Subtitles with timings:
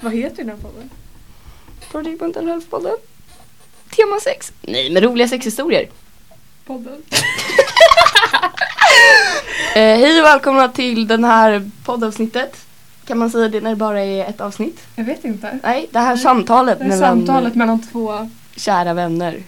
[0.00, 0.90] Vad heter den här podden?
[1.90, 2.96] Project Mental Health-podden.
[3.96, 4.52] Tema sex.
[4.62, 5.88] Nej, men roliga sexhistorier.
[6.66, 7.02] Podden?
[9.74, 12.66] Eh, hej och välkomna till den här poddavsnittet.
[13.04, 14.80] Kan man säga det när det bara är ett avsnitt?
[14.96, 15.58] Jag vet inte.
[15.62, 18.30] Nej, det här samtalet Det är mellan samtalet mellan två...
[18.56, 19.42] kära vänner.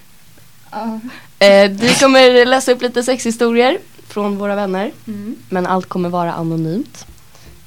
[0.71, 1.01] Ja.
[1.47, 3.79] Eh, vi kommer läsa upp lite sexhistorier
[4.09, 4.93] från våra vänner.
[5.07, 5.37] Mm.
[5.49, 7.07] Men allt kommer vara anonymt.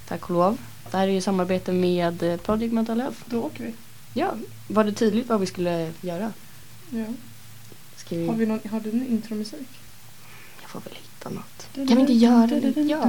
[0.08, 0.58] Tack och lov.
[0.94, 3.18] Det här är ju samarbete med eh, Project Mental Health.
[3.26, 3.74] Då åker vi.
[4.14, 4.34] Ja,
[4.68, 6.34] var det tydligt vad vi skulle göra?
[6.90, 7.06] Ja.
[7.96, 8.28] Ska vi...
[8.28, 9.68] Har, vi någon, har du en intromusik?
[10.62, 11.88] Jag får väl hitta något.
[11.88, 12.82] Kan vi inte göra det?
[12.82, 13.06] Ja.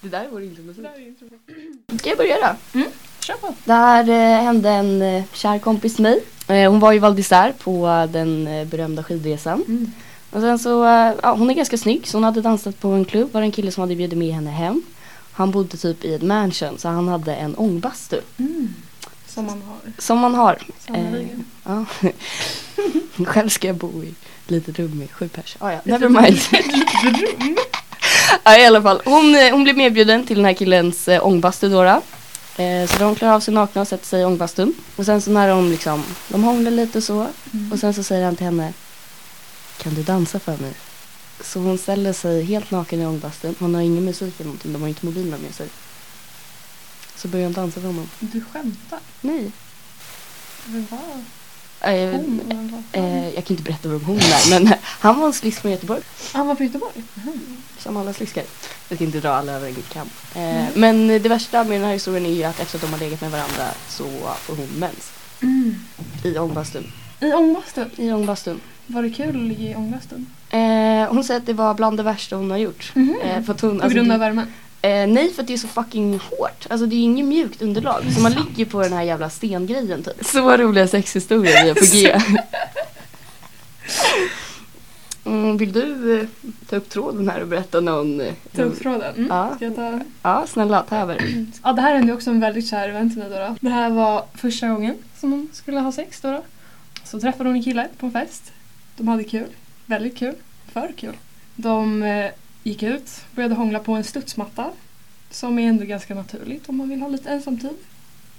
[0.00, 0.86] Det där är vår intromusik.
[1.98, 2.36] Ska jag börja
[2.72, 2.80] då?
[3.20, 3.54] Kör på.
[3.64, 6.24] Det här eh, hände en eh, kär kompis mig.
[6.48, 9.64] Eh, hon var i Val d'Isère på eh, den eh, berömda skidresan.
[9.68, 9.92] Mm.
[10.30, 13.04] Och sen så, eh, ja, hon är ganska snygg så hon hade dansat på en
[13.04, 13.32] klubb.
[13.32, 14.82] var en kille som hade bjudit med henne hem.
[15.32, 18.20] Han bodde typ i ett mansion så han hade en ångbastu.
[18.38, 18.74] Mm.
[19.26, 19.92] Som man har.
[19.98, 20.58] Som man har.
[20.86, 21.44] Sannerligen.
[21.64, 21.84] ja.
[23.24, 25.56] Själv ska jag bo i ett litet rum med sju pers.
[25.58, 26.38] Ah, ja, never mind.
[28.44, 31.68] ja, I alla fall, hon, eh, hon blev medbjuden till den här killens eh, ångbastu
[31.68, 32.02] då.
[32.58, 34.74] Eh, så de klär av sig nakna och sätter sig i ångbastun.
[34.96, 37.26] Och sen så när de liksom, de hånglar lite och så.
[37.52, 37.72] Mm.
[37.72, 38.72] Och sen så säger han till henne
[39.78, 40.72] Kan du dansa för mig?
[41.40, 43.54] Så hon ställer sig helt naken i ångbastun.
[43.58, 45.68] Hon har ingen musik eller någonting, de har inte mobilerna med sig.
[47.16, 48.10] Så börjar hon dansa för honom.
[48.20, 48.98] Du skämtar?
[49.20, 49.52] Nej.
[50.66, 50.98] Vem var
[51.80, 52.84] Eh, hon?
[52.92, 56.02] Eh, jag kan inte berätta vem hon är men han var en slisk från Göteborg.
[56.32, 57.02] Han var på Göteborg?
[57.14, 57.56] Mhm.
[57.78, 58.44] Som alla sliskar.
[58.88, 60.08] Jag ska inte dra alla över en kam.
[60.34, 62.98] Eh, Men det värsta med den här historien är ju att efter att de har
[62.98, 64.04] legat med varandra så
[64.40, 65.10] får hon mens.
[65.42, 65.74] Mm.
[66.24, 66.92] I ångbastun.
[67.20, 67.90] I ångbastun?
[67.96, 68.60] I ångbastun.
[68.86, 70.26] Var det kul att ligga i ångbastun?
[70.50, 72.92] Eh, hon säger att det var bland det värsta hon har gjort.
[72.94, 73.16] Mhm.
[73.24, 74.46] Eh, för att hon, På alltså, grund av värmen?
[74.82, 76.66] Eh, nej för att det är så fucking hårt.
[76.70, 78.02] Alltså det är inget mjukt underlag.
[78.14, 80.26] Så man ligger på den här jävla stengrejen typ.
[80.26, 82.20] Så roliga sexhistorier vi är på G.
[85.24, 86.26] Mm, vill du eh,
[86.68, 88.20] ta upp tråden här och berätta någon?
[88.20, 89.14] eh, Ta upp tråden?
[89.16, 89.26] Mm.
[89.30, 89.52] Ja.
[89.56, 90.00] Ska jag ta?
[90.22, 91.46] Ja, snälla ta över.
[91.62, 93.56] Ja, det här hände också en väldigt kär vän till mig då, då.
[93.60, 96.42] Det här var första gången som hon skulle ha sex då, då.
[97.04, 98.52] Så träffade hon en kille på en fest.
[98.96, 99.46] De hade kul.
[99.86, 100.34] Väldigt kul.
[100.72, 101.16] För kul.
[101.56, 102.30] De eh,
[102.62, 104.70] gick ut, började hångla på en studsmatta.
[105.30, 107.70] Som är ändå ganska naturligt om man vill ha lite ensamtid.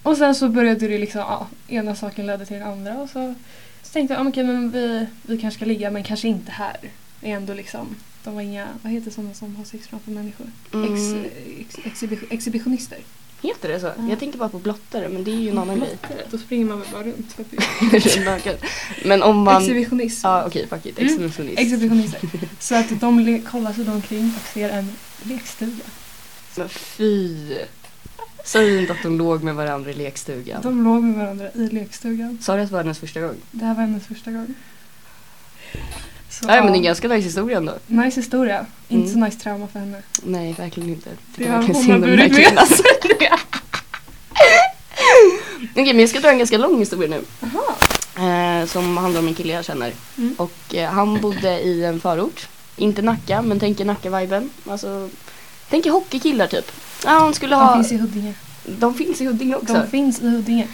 [0.03, 3.35] Och sen så började det liksom, ja, ena saken ledde till den andra och så,
[3.83, 6.77] så tänkte jag, ja, okej men vi, vi kanske ska ligga men kanske inte här.
[7.21, 10.47] Det är ändå liksom, de var inga, vad heter sådana som har sex framför människor?
[10.73, 11.01] Mm, Ex,
[11.59, 12.97] ex, exhibi- exhibitionister.
[13.41, 13.85] heter det så?
[13.87, 13.93] Ja.
[14.09, 15.97] Jag tänkte bara på blottare men det är ju en annan grej.
[16.31, 18.25] Då springer man väl bara runt.
[18.25, 18.55] Naken.
[19.05, 19.61] men om man...
[19.61, 20.27] Exhibitionism.
[20.27, 20.99] Ja okej, fuck it.
[20.99, 21.07] Mm.
[21.09, 21.59] Exhibitionist.
[21.59, 22.21] Exhibitionister.
[22.59, 24.89] Så att de kollar sig omkring och ser en
[25.23, 25.83] lekstuga.
[26.55, 27.35] Men fy.
[28.49, 30.61] Säg inte att de låg med varandra i lekstugan.
[30.61, 32.37] De låg med varandra i lekstugan.
[32.41, 33.35] Sa du att det var hennes första gång?
[33.51, 34.53] Det här var hennes första gång.
[36.29, 37.73] Så, Nej men det är en ganska nice historia ändå.
[37.87, 38.65] Nice historia.
[38.87, 39.13] Inte Mm.
[39.13, 40.01] så nice trauma för henne.
[40.23, 41.09] Nej, verkligen inte.
[41.35, 42.85] Det har hon har burit med sig.
[45.71, 47.23] Okej, men jag ska dra en ganska lång historia nu.
[48.25, 49.93] Eh, som handlar om en kille jag känner.
[50.17, 50.35] Mm.
[50.37, 52.47] Och eh, han bodde i en förort.
[52.75, 54.49] Inte Nacka, men tänker Nacka-viben.
[54.69, 55.09] Alltså,
[55.69, 56.71] tänker hockeykillar typ.
[57.03, 57.75] Ja, han skulle ha...
[57.75, 58.33] De finns i Huddinge.
[58.65, 59.73] de finns i Huddinge också.
[59.73, 60.67] De finns i Huddinge.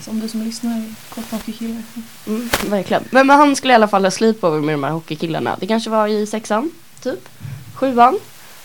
[0.00, 1.82] Som du som lyssnar är kort hockeykille.
[2.26, 3.04] Mm, verkligen.
[3.10, 5.56] Men, men han skulle i alla fall ha sleepover med de här hockeykillarna.
[5.60, 6.70] Det kanske var i sexan,
[7.02, 7.28] typ.
[7.74, 8.18] Sjuan.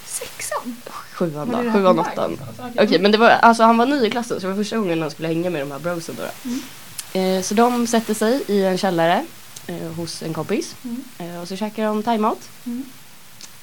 [0.06, 0.76] Sexan?
[1.14, 1.72] Sjuan då.
[1.72, 2.38] Sjuan, på åttan.
[2.58, 2.86] vägen?
[2.88, 5.02] Okej, men det var, alltså han var ny i klassen så det var första gången
[5.02, 6.24] han skulle hänga med de här brosen då.
[6.24, 6.50] då.
[6.50, 7.38] Mm.
[7.38, 9.26] Eh, så de sätter sig i en källare
[9.68, 10.76] eh, hos en kompis.
[10.84, 11.04] Mm.
[11.18, 12.50] Eh, och så käkar de thaimat.
[12.66, 12.86] Mm.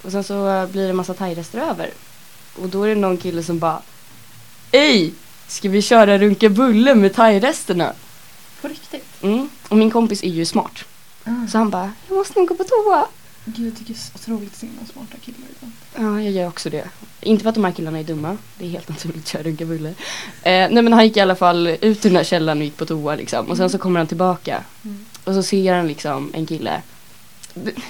[0.06, 1.90] Och sen så blir det en massa thairester över.
[2.54, 3.82] Och då är det någon kille som bara
[4.72, 5.12] Ej!
[5.46, 7.92] Ska vi köra runka bulle med thairesterna?
[8.60, 9.22] På riktigt?
[9.22, 9.48] Mm.
[9.68, 10.84] Och min kompis är ju smart.
[11.24, 11.46] Ah.
[11.48, 13.06] Så han bara, jag måste nog gå på toa.
[13.44, 15.72] Gud, jag tycker så otroligt synd om smarta killar ibland.
[15.94, 16.88] Ja, jag gör också det.
[17.20, 18.36] Inte för att de här killarna är dumma.
[18.58, 19.88] Det är helt naturligt att köra runka bulle.
[19.88, 19.94] Eh,
[20.42, 22.86] nej men han gick i alla fall ut ur den här källaren och gick på
[22.86, 23.50] toa liksom.
[23.50, 24.62] Och sen så kommer han tillbaka.
[24.84, 25.04] Mm.
[25.24, 26.82] Och så ser han liksom en kille.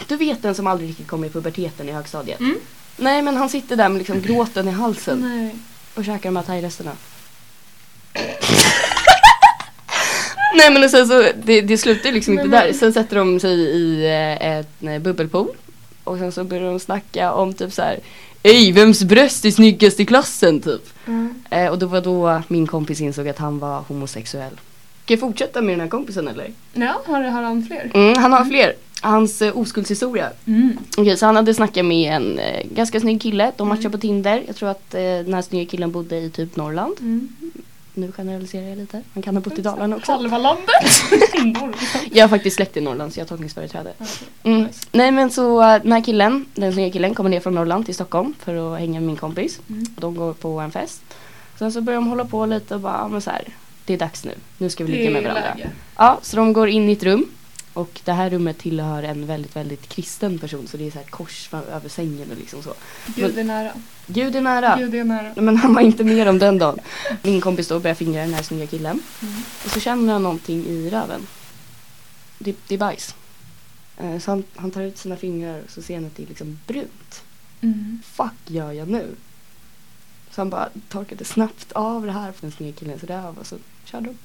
[0.08, 2.40] Du, vet den som aldrig riktigt kom i puberteten i högstadiet?
[2.40, 2.58] Mm.
[2.96, 5.54] Nej men han sitter där med liksom gråten i halsen Nej.
[5.94, 6.92] och käkar de här thairesterna.
[10.56, 12.72] Nej men och sen så, det, det slutar ju liksom Nej, inte men- där.
[12.72, 15.48] Sen sätter de sig i eh, en eh, bubbelpool.
[16.04, 17.98] Och sen så börjar de snacka om typ så här.
[18.42, 20.82] Ej, vems bröst är snyggast i klassen typ?
[21.06, 21.34] Mm.
[21.50, 24.52] Eh, och det var då min kompis insåg att han var homosexuell.
[25.04, 26.50] Ska jag fortsätta med den här kompisen eller?
[26.72, 27.90] Ja, har, har han fler?
[27.94, 28.74] Mm, han har fler.
[29.06, 30.30] Hans eh, oskuldshistoria.
[30.46, 30.78] Mm.
[30.96, 33.52] Okej, så han hade snackat med en eh, ganska snygg kille.
[33.56, 33.92] De matchade Mm.
[33.92, 34.42] på Tinder.
[34.46, 36.94] Jag tror att eh, den här snygga killen bodde i typ Norrland.
[37.00, 37.28] Mm.
[37.94, 39.02] Nu generaliserar jag lite.
[39.14, 40.12] Han kan ha bott i Dalarna också.
[40.12, 40.66] Halva landet!
[42.12, 43.92] Jag har faktiskt släkt i Norrland så jag har tolkningsföreträde.
[44.42, 44.62] Mm.
[44.62, 44.86] nice.
[44.92, 47.94] Nej men så eh, den här killen, den snygga killen kommer ner från Norrland till
[47.94, 49.60] Stockholm för att hänga med min kompis.
[49.70, 49.86] Mm.
[49.98, 51.02] De går på en fest.
[51.58, 53.42] Sen så börjar de hålla på lite och bara, ja, men så här,
[53.84, 54.32] det är dags nu.
[54.58, 55.54] Nu ska vi ligga med varandra.
[55.96, 57.26] Ja, så de går in i ett rum.
[57.76, 60.68] Och det här rummet tillhör en väldigt, väldigt kristen person.
[60.68, 62.74] Så det är så här kors över sängen och liksom så.
[63.16, 63.72] Gud är nära.
[64.06, 64.76] Gud är nära.
[64.78, 65.32] Gud är nära.
[65.36, 66.78] Men han var inte med om den dagen.
[67.22, 69.02] Min kompis då börjar fingra den här snygga killen.
[69.22, 69.34] Mm.
[69.64, 71.26] Och så känner han någonting i röven.
[72.38, 73.14] Det, det är bajs.
[73.96, 76.26] Eh, Så han, han tar ut sina fingrar och så ser han att det är
[76.26, 77.22] liksom brunt.
[77.60, 78.00] Mm.
[78.04, 79.06] Fuck gör jag nu?
[80.30, 83.56] Så han bara torkade snabbt av det här från den snygga killens röv och så
[83.84, 84.16] körde de.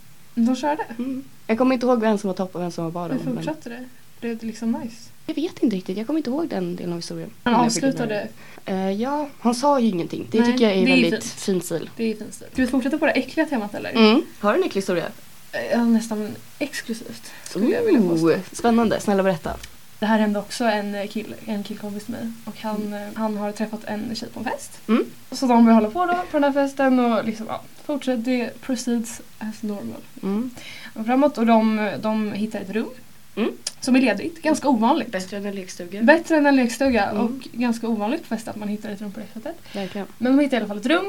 [0.46, 0.84] De körde?
[0.84, 1.24] Mm.
[1.52, 3.18] Jag kommer inte ihåg vem som var topp och vem som var bottom.
[3.18, 3.86] Hur men fortsatte det?
[4.20, 5.10] Blev det liksom nice?
[5.26, 7.30] Jag vet inte riktigt, jag kommer inte ihåg den delen av historien.
[7.44, 8.28] Han avslutade.
[8.66, 10.28] Eh, ja, han sa ju ingenting.
[10.32, 11.34] Det Nej, tycker jag är det är väldigt fint.
[11.42, 11.90] fin stil.
[11.98, 12.48] Det är fint stil.
[12.54, 13.92] Ska vi fortsätta på det äckliga temat eller?
[13.92, 14.22] Mm.
[14.40, 15.06] Har du en äcklig historia?
[15.72, 18.28] Ja, nästan exklusivt skulle jag vilja påstå.
[18.28, 19.54] Ooh, spännande, snälla berätta.
[20.02, 23.52] Det här hände också en, kill, en killkompis till mig och han, eh, han har
[23.52, 24.82] träffat en tjej på en fest.
[24.88, 25.06] Mm.
[25.32, 28.62] Så de börjar hålla på då på den här festen och liksom, ja, fortsätter, det
[28.62, 30.02] proceeds as normal.
[30.24, 30.50] Mm.
[30.94, 32.90] Och framåt och de, de hittar ett rum
[33.36, 33.52] Mm.
[33.80, 35.12] som är ledigt, ganska ovanligt.
[35.12, 36.02] Bättre än en lekstuga.
[36.04, 37.24] Bättre än en lekstuga Mm.
[37.24, 39.56] och ganska ovanligt på fest att man hittar ett rum på det sättet.
[39.76, 40.08] Verkligen.
[40.18, 41.06] Men de hittar i alla fall ett rum.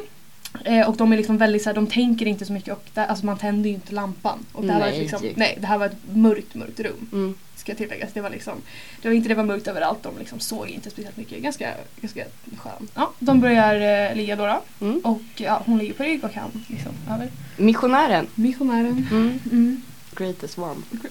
[0.65, 3.07] Eh, och de är liksom väldigt så här, de tänker inte så mycket och där,
[3.07, 4.39] alltså man tänder ju inte lampan.
[4.53, 5.01] Och det här var Nej.
[5.01, 7.09] liksom, nej, det här var ett mörkt, mörkt rum.
[7.13, 7.35] Mm.
[7.57, 8.13] Ska tilläggas.
[8.13, 8.55] Det var liksom,
[9.03, 11.43] det var inte det var mörkt överallt, de liksom såg inte speciellt mycket.
[11.43, 11.71] Ganska,
[12.01, 12.25] ganska
[12.57, 12.89] skön.
[12.95, 14.87] Ja, de börjar eh, ligga då, då.
[14.87, 15.01] Mm.
[15.05, 17.29] och ja, hon ligger på rygg och han liksom över.
[17.57, 18.27] Missionären.
[18.35, 19.07] Missionären.
[19.11, 19.41] Mm.
[19.53, 19.83] Mm.
[20.17, 20.83] Greatest one.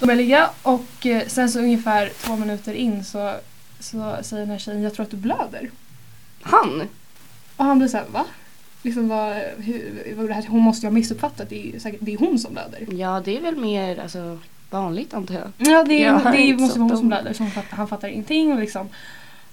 [0.00, 3.34] De börjar ligga och eh, sen så ungefär två minuter in så,
[3.80, 5.70] så säger den här tjejen jag tror att du blöder.
[6.42, 6.88] Han?
[7.56, 8.24] Och han blir såhär va?
[8.82, 10.46] Liksom vad, hur, vad det här?
[10.46, 12.86] Hon måste ju ha missuppfattat, det är, säkert, det är hon som blöder.
[12.94, 14.38] Ja, det är väl mer alltså,
[14.70, 15.52] vanligt antar jag.
[15.56, 18.08] Ja det, är, Jag det är, måste vara hon som blöder så fattar, han fattar
[18.08, 18.88] ingenting och liksom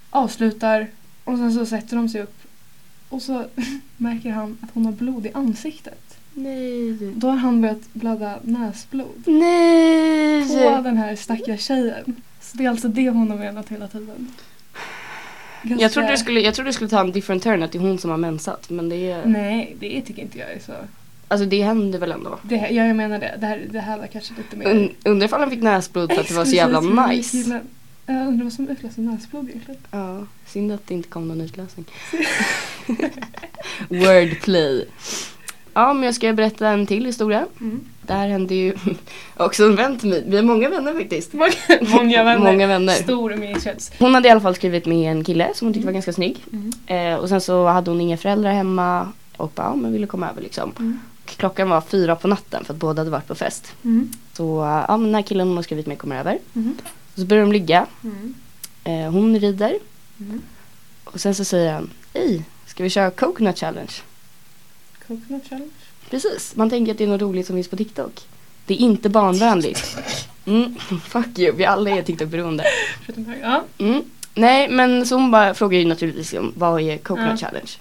[0.10, 0.88] avslutar
[1.24, 2.36] och sen så sätter de sig upp
[3.10, 3.46] och så
[3.98, 6.20] märker han att hon har blod i ansiktet.
[6.34, 7.14] Nej.
[7.16, 10.84] Då har han börjat blöda näsblod på Nej!
[10.84, 12.16] den här stackars tjejen.
[12.42, 14.34] Så det är alltså det hon har menat hela tiden.
[15.64, 17.78] Ganska- Jag trodde, du skulle, jag trodde du skulle ta en different turn, att det
[17.78, 18.70] är hon som har mensat.
[18.70, 19.26] Men det är...
[19.26, 20.74] Nej, det tycker inte jag är så.
[21.28, 22.40] Alltså det händer väl ändå.
[22.44, 23.36] Det, ja, jag menar det.
[23.40, 24.72] Det här, det här var kanske lite mer...
[24.72, 27.62] Und, undrar ifall han fick näsblod för att det var så jävla nice.
[28.06, 29.82] Jag undrar vad som utlöser näsblod egentligen.
[29.92, 31.86] Ja, synd att det inte kom någon utlösning.
[33.90, 34.88] Wordplay.
[35.80, 37.46] Ja, men jag ska berätta en till historia.
[37.62, 37.80] Mm.
[38.02, 38.74] Det här hände ju
[39.38, 40.24] också en vän till mig.
[40.28, 41.34] Vi har många vänner faktiskt.
[41.34, 42.52] Många, många vänner.
[42.52, 42.94] Många vänner.
[42.94, 43.92] Stor umgängeskrets.
[44.00, 46.46] Hon hade i alla fall skrivit med en kille som hon tyckte var ganska snygg.
[46.52, 46.72] Mm.
[46.88, 50.30] Eh, och sen så hade hon inga föräldrar hemma och bara, ja, men ville komma
[50.30, 50.72] över liksom.
[50.80, 51.00] Mm.
[51.26, 53.74] Klockan var fyra på natten för att båda hade varit på fest.
[53.84, 54.12] Mm.
[54.34, 56.38] Så ja, men den här killen hon har skrivit med kommer över.
[56.56, 56.78] Mm.
[57.14, 57.86] Och så börjar de ligga.
[58.04, 58.34] Mm.
[58.84, 59.74] Eh, hon rider.
[60.20, 60.42] Mm.
[61.04, 63.94] Och sen så säger han, Hej, ska vi köra coconut challenge?
[65.10, 65.72] Coconut challenge.
[66.10, 68.22] Precis, man tänker att det är något roligt som finns på TikTok.
[68.66, 69.98] Det är inte barnvänligt.
[70.46, 70.76] Mm,
[71.08, 72.64] fuck you, vi alla är TikTok-beroende.
[73.42, 73.64] Ja.
[73.78, 74.04] Mm.
[74.34, 77.48] Nej, men så hon bara frågar ju naturligtvis om vad är coconut Ja.
[77.48, 77.72] challenge?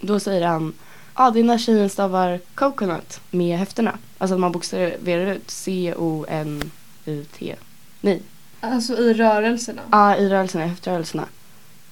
[0.00, 0.72] Då säger han,
[1.14, 3.98] ja ah, det är när tjejen stavar coconut med höfterna.
[4.18, 7.56] Alltså att man bokstaverar ut C-O-N-U-T.
[8.00, 8.22] Nej,
[8.60, 9.82] Alltså i rörelserna.
[9.90, 11.24] ja i rörelserna, i höftrörelserna.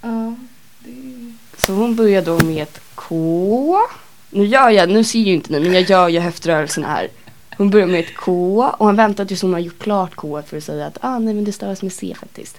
[0.03, 0.35] Ja.
[0.79, 1.33] Det.
[1.57, 3.77] Så hon börjar då med ett K.
[4.31, 7.09] Nu gör jag, nu ser ju inte ni men jag gör ju höftrörelserna här.
[7.57, 10.57] Hon börjar med ett K och han väntar tills hon har gjort klart K för
[10.57, 12.57] att säga att ah nej men det stavas med C faktiskt.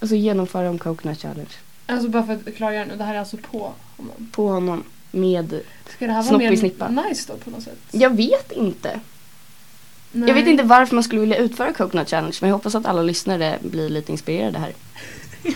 [0.00, 1.50] Och så genomför de coconut challenge
[1.86, 4.28] Alltså bara för att klargöra nu, det här är alltså på honom.
[4.32, 5.60] på honom med,
[5.96, 6.88] Ska det här vara mer snippa.
[6.88, 7.78] nice då på något sätt?
[7.90, 9.00] jag vet inte.
[10.12, 10.28] Nej.
[10.28, 13.02] Jag vet inte varför man skulle vilja utföra coconut challenge men jag hoppas att alla
[13.02, 14.72] lyssnare blir lite inspirerade här.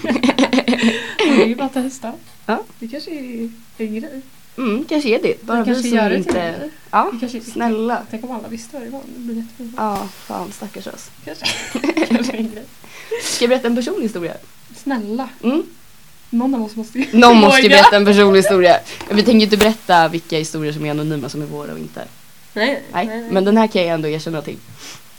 [1.19, 2.13] Det är ju bara att testa.
[2.47, 2.63] Ja.
[2.79, 4.23] Det kanske är en grej.
[4.59, 5.43] Mm, kanske är det.
[5.43, 6.33] Bara Vi kanske gör det till inte...
[6.59, 6.71] grej.
[6.91, 8.03] Ja, Vi kanske- snälla.
[8.11, 9.03] Tänk om alla visste varje gång.
[9.07, 9.75] Det blir jättefint.
[9.77, 11.11] Ja, fan stackars oss.
[11.25, 11.47] Kanske.
[12.09, 12.47] kanske.
[13.23, 14.35] Ska jag berätta en personlig historia?
[14.77, 15.29] Snälla.
[15.43, 15.63] Mm.
[16.31, 18.79] Någon av oss måste ju Någon måste ju berätta en personlig historia.
[19.11, 22.05] Vi tänker inte berätta vilka historier som är anonyma som är våra och inte.
[22.53, 24.57] Nej, Nej, men den här kan jag ändå erkänna till.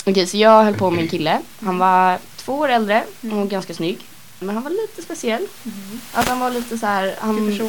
[0.05, 1.41] Okej, så jag höll på med en kille.
[1.59, 3.03] Han var två år äldre
[3.33, 3.97] och ganska snygg.
[4.39, 5.47] Men han var lite speciell.
[5.63, 6.01] Mhm.
[6.13, 7.15] Att han var lite så här.
[7.19, 7.59] Han...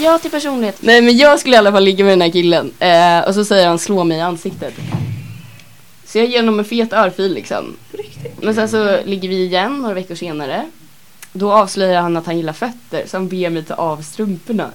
[0.00, 0.76] Ja, till personlighet.
[0.80, 2.72] Nej, men jag skulle i alla fall ligga med den här killen.
[2.78, 4.74] Eh, och så säger han slå mig i ansiktet.
[6.06, 7.76] Så jag ger honom en fet örfil liksom.
[7.92, 8.42] Riktigt?
[8.42, 10.66] Men sen så ligger vi igen några veckor senare.
[11.32, 14.70] Då avslöjar han att han gillar fötter så han ber mig ta av strumporna.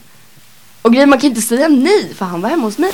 [0.81, 2.91] Och grejen man kan inte säga nej för han var hemma hos mig.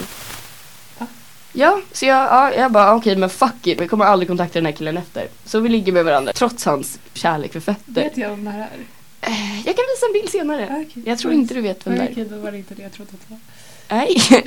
[0.98, 1.06] Va?
[1.54, 4.66] Ja, så jag, ja, jag bara okej men fuck it, vi kommer aldrig kontakta den
[4.66, 5.28] här killen efter.
[5.46, 7.82] Så vi ligger med varandra trots hans kärlek för fötter.
[7.86, 8.97] Vet jag om det här är?
[9.22, 10.68] Eh, Jag kan visa en bild senare.
[10.72, 11.04] Ah, okej.
[11.06, 12.12] Jag tror inte du vet vem det Nej, är.
[12.12, 13.40] Okej, då var det inte det jag trodde att det var.
[13.98, 14.16] Nej.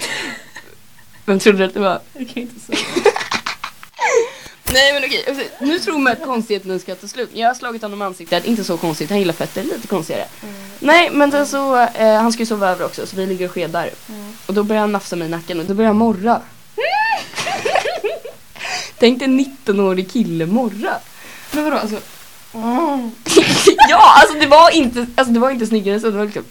[1.27, 2.01] Vem trodde du att det var?
[2.13, 2.79] Jag kan inte säga.
[4.73, 7.31] Nej men okej, alltså, nu tror man att konstigheten ska ta slut.
[7.33, 10.25] Jag har slagit honom i ansiktet, inte så konstigt, han gillar fötter, lite konstigare.
[10.43, 10.55] Mm.
[10.79, 13.53] Nej men sen så, eh, han ska ju sova över också så vi ligger och
[13.53, 13.91] skedar.
[14.09, 14.33] Mm.
[14.47, 16.41] Och då börjar han nafsa mig i nacken och då börjar han morra.
[18.99, 20.95] Tänk dig en 19-årig kille morra.
[21.53, 21.97] Men vadå alltså?
[22.53, 26.45] Ja alltså det var inte, alltså det var inte snyggare så det var liksom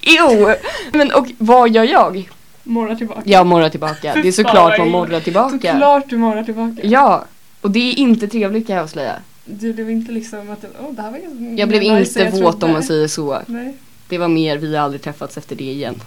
[0.00, 0.54] Jo!
[0.92, 2.30] Men och vad gör jag?
[2.62, 3.22] Morrar tillbaka.
[3.24, 4.14] Jag morrar tillbaka.
[4.14, 5.50] Det är såklart man morrar tillbaka.
[5.72, 6.80] Såklart du morrar tillbaka.
[6.84, 7.24] Ja,
[7.60, 9.16] och det är inte trevligt kan jag avslöja.
[9.44, 12.62] Du blev inte liksom att oh, det här var ganska Jag blev inte jag våt
[12.62, 13.42] om man säger så.
[13.46, 13.76] Nej.
[14.08, 16.02] Det var mer, vi har aldrig träffats efter det igen.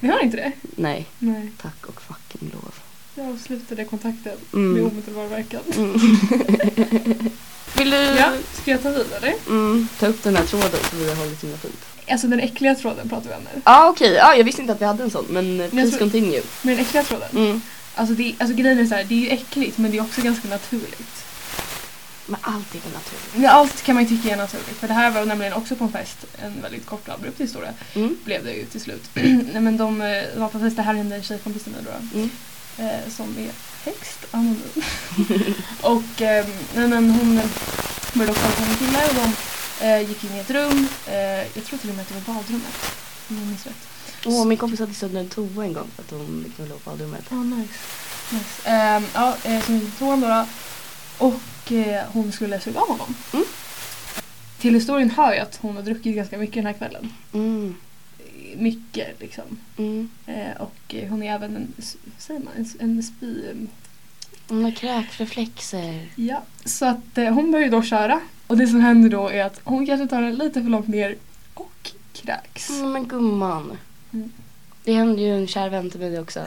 [0.00, 0.52] Vi har inte det?
[0.62, 1.50] Nej, Nej.
[1.62, 2.74] tack och fucking lov.
[3.14, 4.72] Jag avslutade kontakten Mm.
[4.72, 5.60] med omedelbar verkan.
[5.76, 7.30] Mm.
[7.74, 9.34] Vill du Ja, ska jag ta vidare?
[9.46, 11.84] mm, ta upp den här tråden som vi har hållit himla fint?
[12.10, 13.50] Alltså den äckliga tråden pratar vi om nu.
[13.54, 15.90] Ja ah, okej, ah, jag visste inte att vi hade en sån men eh, please
[15.90, 16.42] tror- continue.
[16.62, 17.28] Men den äckliga tråden.
[17.36, 17.62] Mm.
[17.94, 20.20] Alltså, det, alltså grejen är så här, det är ju äckligt men det är också
[20.22, 21.24] ganska naturligt.
[22.26, 23.34] Men allt är väl naturligt?
[23.34, 24.76] Men allt kan man ju tycka är naturligt.
[24.80, 27.72] För det här var nämligen också på en fest, en väldigt kort och abrupt historia.
[27.94, 28.16] Mm.
[28.24, 29.02] Blev det ju till slut.
[29.14, 32.18] Nej men de eh, var på fest, det här hände en tjejkompis till mig då.
[32.18, 32.30] Mm.
[32.78, 33.50] eh, som är
[33.84, 34.82] högst anonym.
[35.80, 37.44] och eh, nej, men hon eh,
[38.14, 40.88] började också prata med kille och de eh, gick in i ett rum.
[41.06, 41.14] Eh,
[41.54, 42.74] jag tror till och med att det var badrummet.
[43.28, 43.86] Om jag minns rätt.
[44.26, 46.84] Åh, min kompis hade sönder en toa en gång för att hon fick knulla upp
[46.84, 47.24] badrummet.
[47.30, 47.74] Ja, nice.
[48.30, 48.62] nice.
[48.64, 49.64] Ehm, ja, eh,
[49.98, 50.28] tog honom då.
[50.28, 50.46] då.
[51.26, 53.14] Och eh, hon skulle suga av honom.
[53.32, 53.44] Mm.
[54.58, 57.12] Till historien hör jag att hon har druckit ganska mycket den här kvällen.
[57.32, 57.76] Mm.
[58.56, 59.44] Mycket liksom.
[59.78, 60.10] Mm.
[60.26, 61.72] Eh, och hon är även en,
[62.18, 63.44] säger man, en, en spy...
[64.48, 66.06] Hon har kräkreflexer.
[66.16, 68.20] Ja, så att eh, hon börjar ju då köra.
[68.46, 71.16] Och det som händer då är att hon kanske tar den lite för långt ner
[71.54, 72.70] och kräks.
[72.70, 73.78] Mm, men gumman.
[74.12, 74.32] Mm.
[74.84, 76.46] Det hände ju en kär vän till mig också.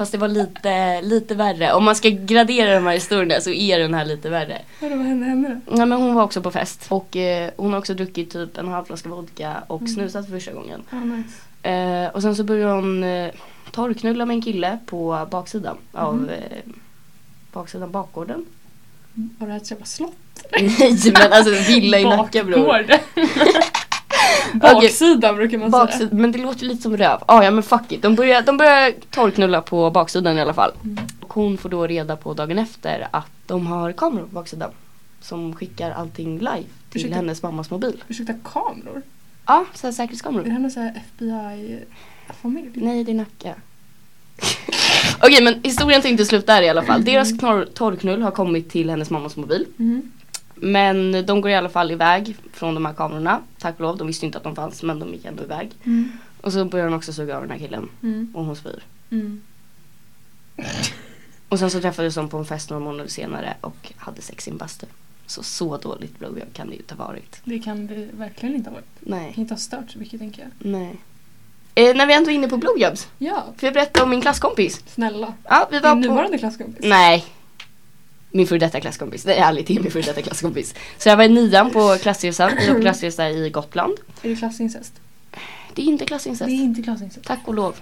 [0.00, 1.72] Fast det var lite, lite värre.
[1.72, 4.62] Om man ska gradera de här historierna så är den här lite värre.
[4.80, 5.76] Vadå, vad hände henne då?
[5.76, 8.68] Ja, men hon var också på fest och eh, hon har också druckit typ en
[8.68, 9.92] halv flaska vodka och Mm.
[9.94, 10.82] snusat för första gången.
[10.90, 11.70] Ja, nice.
[11.70, 13.30] Eh, och sen så började hon eh,
[13.72, 16.28] torrknulla med en kille på baksidan av Mhm.
[16.28, 16.58] eh,
[17.52, 18.44] baksidan bakgården.
[19.38, 20.12] Var det här ett jävla slott?
[20.60, 22.86] Nej men alltså villa i Nacka bror.
[24.54, 25.84] Baksidan brukar man säga.
[25.84, 27.18] Baksida, men det låter lite som röv.
[27.26, 28.02] Ah, ja men fuck it.
[28.02, 30.72] De börjar, de börjar torrknulla på baksidan i alla fall.
[30.84, 30.98] Mm.
[31.20, 34.70] Och hon får då reda på dagen efter att de har kameror på baksidan.
[35.20, 36.50] Som skickar allting live
[36.90, 37.16] till Ursäkta?
[37.16, 38.04] hennes mammas mobil.
[38.08, 39.02] Ursäkta, kameror?
[39.46, 40.44] Ja, så här Är säkerhetskameror.
[40.44, 42.70] det hennes här FBI-familj?
[42.74, 43.54] Nej, det är Nacka.
[45.22, 47.04] Okej men historien tänkte sluta där i alla fall.
[47.04, 49.66] Deras knorr- torrknull har kommit till hennes mammas mobil.
[49.78, 50.10] Mm.
[50.62, 53.40] Men de går i alla fall iväg från de här kamerorna.
[53.58, 55.70] Tack och lov, de visste inte att de fanns men de gick ändå iväg.
[55.84, 56.12] Mm.
[56.40, 57.88] Och så börjar hon också suga av den här killen.
[58.02, 58.32] Mm.
[58.34, 58.82] Och hon spyr.
[59.10, 59.40] Mm.
[61.48, 64.50] Och sen så träffades de på en fest några månader senare och hade sex i
[64.50, 64.86] en bastu.
[65.26, 67.40] Så så dåligt blowjob kan det ju inte ha varit.
[67.44, 68.88] Det kan det verkligen inte ha varit.
[69.00, 70.50] Det Nej, kan inte ha stört så mycket tänker jag.
[70.70, 70.96] nej.
[71.74, 73.08] Eh, när vi ändå är inne på blowjobs.
[73.18, 74.82] Ja, Får jag berätta om min klasskompis?
[74.86, 75.34] snälla.
[75.44, 76.08] Ja, vi var Din på...
[76.08, 76.84] nuvarande klasskompis?
[76.84, 77.24] Nej.
[78.30, 79.26] Min före detta klasskompis.
[79.26, 80.74] Nej, ärligt, det är min före detta klasskompis.
[80.98, 82.50] Så jag var i nian på klassresa.
[82.60, 83.94] Vi på klassresa i Gotland.
[84.22, 84.92] Är det klassincest?
[85.74, 86.46] Det är inte klassincest.
[86.46, 87.26] Det är inte klassincest.
[87.26, 87.76] Tack och lov.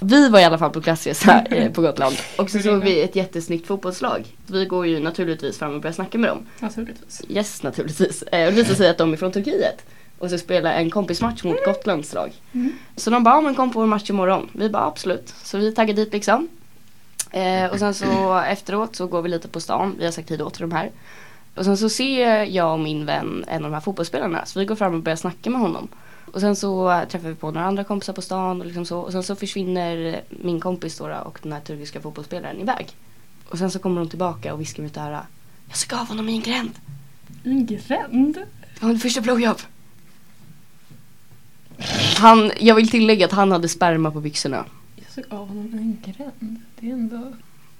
[0.00, 2.16] Vi var i alla fall på klassresa eh, på Gotland.
[2.38, 4.24] Och så såg vi ett jättesnyggt fotbollslag.
[4.46, 6.46] Vi går ju naturligtvis fram och börjar snacka med dem.
[6.60, 7.22] Naturligtvis.
[7.28, 8.22] Yes, naturligtvis.
[8.22, 9.86] Eh, och det visade sig att de är från Turkiet.
[10.18, 12.32] Och så spelar en kompismatch mot Gotlands lag.
[12.52, 12.72] Mm.
[12.96, 14.50] Så de bara, ja, men kom på vår match imorgon.
[14.52, 15.34] Vi bara, absolut.
[15.42, 16.48] Så vi taggade dit liksom.
[17.34, 19.94] Eh, och sen så efteråt så går vi lite på stan.
[19.98, 20.90] Vi har sagt hej då till de här.
[21.54, 24.46] Och sen så ser jag och min vän en av de här fotbollsspelarna.
[24.46, 25.88] Så vi går fram och börjar snacka med honom.
[26.32, 28.98] Och sen så träffar vi på några andra kompisar på stan och liksom så.
[28.98, 32.88] Och sen så försvinner min kompis då, och den här turkiska fotbollsspelaren iväg.
[33.48, 35.26] Och sen så kommer de tillbaka och viskar mitt öra.
[35.68, 36.72] Jag såg av honom i en gränd.
[37.44, 38.38] En gränd?
[38.74, 39.58] Det var mitt första blowjob.
[42.16, 44.64] Han, jag vill tillägga att han hade sperma på byxorna.
[44.96, 46.63] Jag såg av honom en gränd.
[46.84, 47.32] Det är ändå...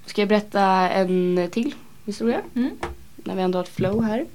[0.05, 2.41] Ska jag berätta en till historia?
[2.55, 2.71] Mm.
[3.15, 4.25] När vi ändå har ett flow här.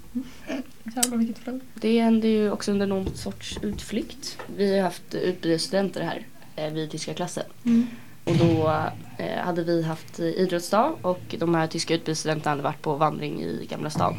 [0.97, 1.61] Jävlar vilket flow.
[1.75, 4.39] Det hände ju också under någon sorts utflykt.
[4.57, 7.45] Vi har haft utbytesstudenter här eh, vid tyska klassen.
[7.65, 7.87] Mm.
[8.25, 8.83] Och då
[9.19, 13.67] eh, hade vi haft idrottsdag och de här tyska utbytesstudenterna hade varit på vandring i
[13.71, 14.17] Gamla stan.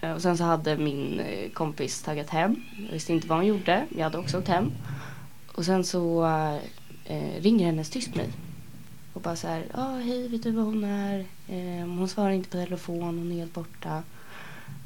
[0.00, 2.56] Eh, och sen så hade min eh, kompis taggat hem.
[2.86, 3.86] Jag visste inte vad hon gjorde.
[3.96, 4.72] Jag hade också åkt hem.
[5.52, 6.28] Och sen så
[7.40, 8.28] ringer hennes tysk mig.
[9.12, 11.18] Och bara så här, ah, hej vet du vad hon är?
[11.48, 14.02] Eh, hon svarar inte på telefon, hon är helt borta.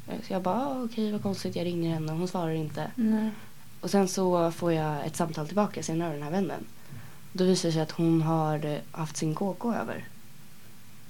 [0.07, 2.91] Eh, så jag bara, ah, okej vad konstigt, jag ringer henne och hon svarar inte.
[2.95, 3.29] Nej.
[3.81, 6.65] Och sen så får jag ett samtal tillbaka senare av den här vännen.
[7.33, 10.05] Då visar det sig att hon har eh, haft sin KK över.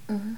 [0.06, 0.36] Mhm.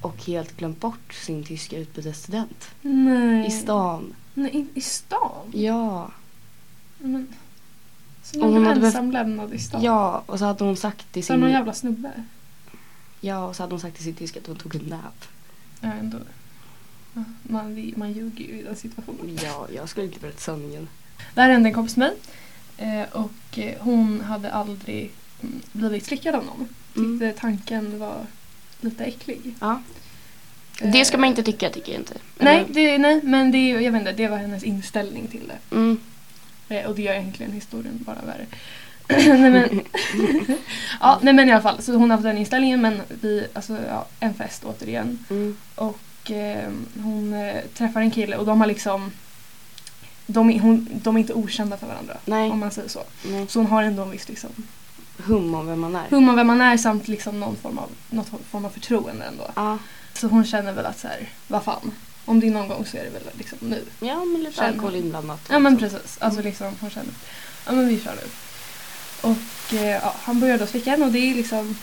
[0.00, 2.74] Och helt glömt bort sin tyska utbytesstudent.
[2.82, 3.46] Nej.
[3.46, 4.14] I stan.
[4.34, 5.50] Nej, i stan?
[5.52, 6.10] Ja.
[6.98, 7.28] Men,
[8.22, 9.82] så Och hon hon hade ensam lämnad i stan?
[9.82, 11.52] Ja, och så hade hon sagt till Så någon sin...
[11.52, 12.12] jävla snubbe?
[13.20, 15.24] Ja, och så hade hon sagt till sin tyska att hon tog en nap.
[15.80, 16.18] Ja, ändå.
[17.42, 19.38] Man, man ljuger ju i den situationen.
[19.42, 20.88] Ja, jag skulle inte berätta sanningen.
[21.34, 22.18] Det här hände en kompis med mig.
[23.02, 25.10] Eh, och eh, hon hade aldrig
[25.42, 26.68] mm, blivit slickad av någon.
[26.96, 27.18] Mm.
[27.20, 28.26] Tyckte tanken var
[28.80, 29.54] lite äcklig.
[29.60, 29.82] Ja.
[30.80, 32.14] Eh, Det ska man inte tycka, tycker jag inte.
[32.38, 35.76] Nej, det, nej men det, jag vet inte, det var hennes inställning till det.
[35.76, 36.00] Mm.
[36.72, 38.46] Eh, och det gör egentligen historien bara värre.
[39.38, 39.80] nej, men,
[41.00, 43.76] ja, nej men i alla fall, så hon har haft den inställningen men vi, alltså
[43.88, 45.18] ja, en fest återigen.
[45.30, 45.56] Mm.
[45.74, 46.70] Och eh,
[47.02, 49.10] hon eh, träffar en kille och de har liksom
[50.26, 52.50] de är, hon, de är inte okända för varandra Nej.
[52.50, 53.02] om man säger så.
[53.24, 53.46] Nej.
[53.48, 54.50] Så hon har ändå en viss liksom,
[55.16, 56.10] Hum om vem man är.
[56.10, 59.50] hum om vem man är samt liksom någon form av, något form av förtroende ändå.
[59.56, 59.78] Ja.
[60.14, 61.92] Så hon känner väl att så här, vad fan,
[62.24, 63.84] om det är någon gång så är det väl liksom nu.
[64.00, 64.68] ja, men lite Känner.
[64.68, 65.40] alkohol inblandat.
[65.50, 67.12] Ja men precis, alltså liksom hon känner,
[67.66, 68.28] ja men vi kör nu.
[69.20, 71.76] Och eh, ja, han började då slicka henne och det är liksom,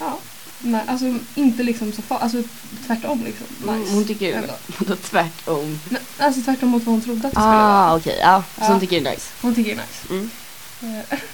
[0.00, 0.18] ja,
[0.58, 2.42] nej, alltså inte liksom så farligt, alltså
[2.86, 3.46] tvärtom liksom.
[3.76, 3.92] Nice.
[3.94, 5.80] Hon tycker ju vadå tvärtom.
[5.88, 7.90] Nej, alltså tvärtom mot vad hon trodde att det skulle vara.
[7.90, 8.18] Ah, okej.
[8.20, 9.30] Ja, så hon tycker det är nice.
[9.42, 10.30] Hon tycker det är nice.
[10.82, 11.20] Mm.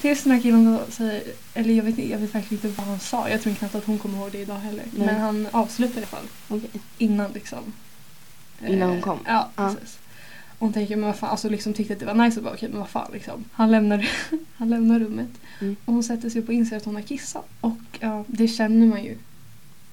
[0.00, 1.22] Tills den här killen då säger,
[1.54, 3.28] eller jag vet, jag vet verkligen inte vad han sa.
[3.28, 4.84] Jag tror knappt att hon kommer ihåg det idag heller.
[4.92, 5.06] Nej.
[5.06, 6.24] Men han avslutade i alla fall.
[6.48, 6.80] Okej.
[6.98, 7.58] Innan liksom.
[8.62, 9.18] eh, Innan hon kom?
[9.26, 9.74] Ja, Ja.
[9.74, 9.98] precis.
[10.58, 12.54] Och hon tänker, men vad fan, alltså liksom tyckte att det var nice och bara
[12.54, 13.44] okej men vad fan liksom.
[13.52, 14.08] Han lämnar,
[14.56, 15.30] han lämnar rummet.
[15.60, 15.76] Mm.
[15.84, 17.46] Och hon sätter sig upp och inser att hon har kissat.
[17.60, 19.16] Och ja, det känner man ju.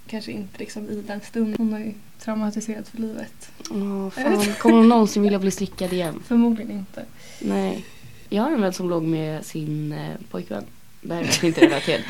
[0.08, 1.56] Kanske inte liksom i den stunden.
[1.58, 3.50] Hon har ju traumatiserat för livet.
[3.72, 4.54] Åh, fan.
[4.60, 6.20] Kommer hon någonsin vilja bli slickad igen?
[6.28, 7.06] Förmodligen inte.
[7.42, 7.86] Nej.
[8.30, 10.64] Jag har en vän som låg med sin eh, pojkvän.
[11.02, 12.02] Det här är inte relaterat.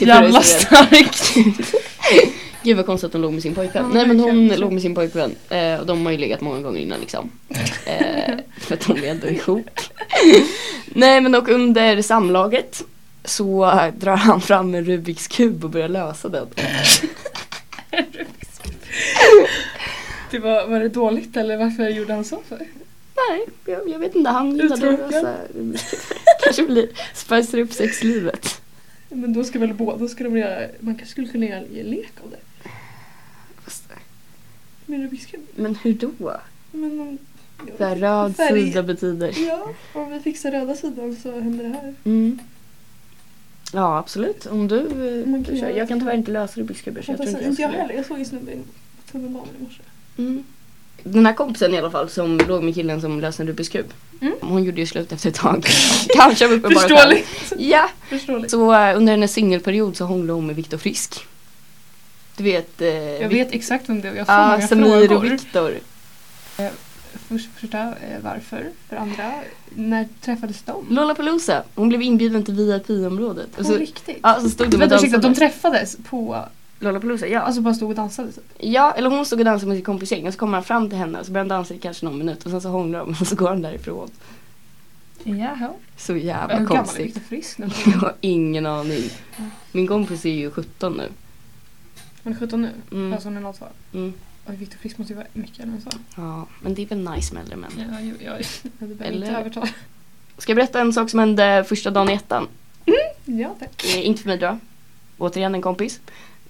[0.00, 1.34] Jävla starkt!
[2.62, 3.84] Gud vad konstigt att hon låg med sin pojkvän.
[3.84, 5.34] Ja, Nej men hon låg med sin pojkvän.
[5.48, 7.30] Eh, och de har ju legat många gånger innan liksom.
[7.86, 9.70] Eh, för att de är ändå ihop.
[10.86, 12.82] Nej men och under samlaget
[13.24, 16.46] så drar han fram en Rubiks kub och börjar lösa den.
[20.30, 22.66] Det var, var det dåligt eller varför gjorde han så för?
[23.16, 24.30] Nej, jag, jag vet inte.
[24.30, 25.10] Han gillade att
[25.54, 25.76] kub.
[26.44, 28.60] Kanske blir, spicar upp sexlivet.
[29.08, 32.12] Men då ska väl båda, ska de göra, man kanske skulle kunna göra en lek
[32.24, 32.68] av det.
[33.64, 33.84] Fast,
[34.86, 35.40] Med Rubiks kub.
[35.54, 36.10] Men hur då?
[36.72, 37.18] Men om...
[37.78, 39.34] ja, röd färg- sida betyder.
[39.48, 41.94] Ja, om vi fixar röda sidan så händer det här.
[42.04, 42.38] Mm.
[43.72, 47.02] Ja absolut, om du eh, Man kan göra Jag kan tyvärr inte lösa Rubiks kuber
[47.02, 47.82] så jag tror Inte inte jag jag skulle.
[47.82, 48.58] heller, jag såg en snubbe i
[49.12, 49.82] tunnelbanan i morse.
[50.18, 50.44] Mm.
[51.06, 53.86] Den här kompisen i alla fall som låg med killen som löste en Rubiks kub.
[54.20, 54.34] Mm.
[54.40, 55.66] Hon gjorde ju slut efter ett tag.
[56.16, 56.96] Kanske av uppenbara skäl.
[56.96, 57.52] Förståeligt.
[57.58, 57.88] Ja.
[58.08, 58.50] Förståeligt.
[58.50, 61.26] Så eh, under hennes singelperiod så hånglade hon med Viktor Frisk.
[62.36, 62.82] Du vet...
[62.82, 65.30] Uh, Jag vet exakt vem det är och jag får Ja, många Samir och frågor.
[65.30, 65.72] Viktor.
[67.28, 68.70] Först, första, eh, varför?
[68.88, 69.32] För andra,
[69.74, 70.86] när träffades de?
[70.90, 71.62] Lollapalooza.
[71.74, 73.52] Hon blev inbjuden till VIP-området.
[73.52, 74.18] På Och så, riktigt?
[74.22, 76.44] ja, så stod de och Vänta ursäkta, de träffades på,
[76.78, 77.40] Lollapalooza, ja.
[77.40, 78.44] alltså bara stod och dansade typ?
[78.58, 80.98] Ja, eller hon stod och dansade med sitt kompisgäng och så kommer han fram till
[80.98, 83.10] henne och så börjar han dansa i kanske någon minut och sen så hånglar de
[83.20, 84.10] och så går han därifrån.
[85.24, 85.72] Jaha.
[85.96, 87.22] Så jävla Hur gammal är konstigt.
[87.28, 87.68] Frisk nu?
[87.86, 89.10] Jag har ingen aning.
[89.72, 91.08] Min kompis är ju 17 nu.
[92.22, 92.70] Hon är 17 nu?
[92.92, 93.12] Mm.
[93.12, 93.66] Alltså hon är 02?
[93.92, 94.12] Mm.
[94.48, 95.90] Oj, Viktor Frisk måste ju vara mycket äldre än så.
[96.16, 97.70] Ja, men det är väl nice med äldre män.
[97.76, 99.68] Ja, jo, jag, jag behöver Eller- inte övertala.
[100.38, 102.48] Ska jag berätta en sak som hände första dagen i ettan?
[103.24, 103.84] Ja, tack.
[103.84, 104.58] Eh, inte för mig då.
[105.18, 106.00] Återigen en kompis.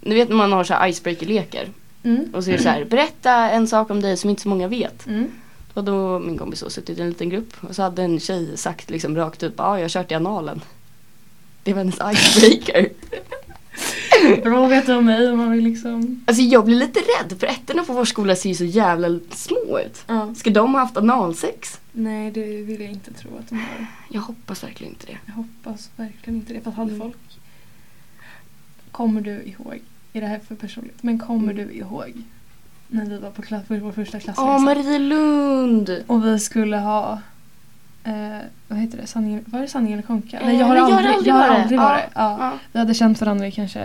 [0.06, 1.68] Ni vet när man har så här icebreaker-lekar.
[2.02, 2.34] Mm.
[2.34, 4.68] Och så är det så här, berätta en sak om dig som inte så många
[4.68, 5.06] vet.
[5.06, 5.30] Mm.
[5.74, 8.56] Och då min kompis så suttit i en liten grupp och så hade en tjej
[8.56, 10.60] sagt liksom rakt ut, ja ah, jag har kört i analen.
[11.62, 12.88] Det var hennes icebreaker.
[14.42, 16.24] Bra att veta om mig om man vill liksom...
[16.26, 19.80] Alltså jag blir lite rädd för ettorna på vår skola ser ju så jävla små
[19.86, 20.04] ut.
[20.06, 20.34] Ja.
[20.34, 21.80] Ska de ha haft analsex?
[21.92, 23.86] Nej, det vill jag inte tro att de har.
[24.10, 25.18] Jag hoppas verkligen inte det.
[25.26, 26.60] Jag hoppas verkligen inte det.
[26.60, 27.00] För att hade Mm.
[27.00, 27.16] folk...
[28.90, 29.80] Kommer du ihåg,
[30.16, 31.66] är det här för personligt, men kommer Mm.
[31.68, 32.12] du ihåg
[32.88, 34.58] när vi var på klass, vår första Åh, klassresa?
[34.58, 36.02] Marielund!
[36.06, 37.18] och vi skulle ha
[38.04, 39.06] eh, vad heter det?
[39.06, 40.40] Sanningen, var det sanning eller konka?
[40.40, 41.82] Eh, Nej, jag har nej, jag har aldrig, aldrig jag har aldrig Ja.
[41.84, 42.04] varit.
[42.14, 42.36] Ja.
[42.40, 42.52] Ja.
[42.72, 43.78] Vi hade känt varandra i kanske,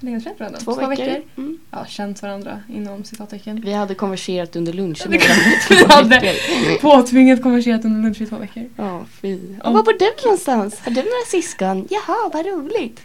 [0.00, 0.58] hur länge känt varandra?
[0.60, 1.22] Två, veckor.
[1.36, 1.58] Mm.
[1.70, 3.60] Ja, känt varandra inom citattecken.
[3.60, 5.10] Vi hade konverserat under lunchen.
[5.10, 6.78] Vi två hade- veckor.
[6.80, 8.64] Påtvingat konverserat under lunch i två veckor.
[8.76, 9.38] Ja, fy.
[9.62, 9.68] Ja.
[9.68, 10.80] Och var bor du någonstans?
[10.80, 11.88] Har du några syskon?
[11.90, 13.00] Jaha, vad roligt.